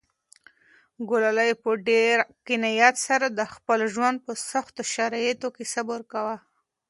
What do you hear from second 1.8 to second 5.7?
ډېر قناعت سره د خپل ژوند په سختو شرایطو کې